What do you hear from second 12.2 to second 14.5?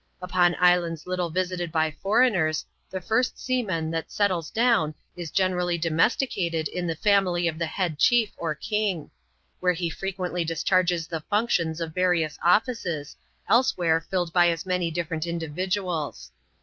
offices, elsewhere filled by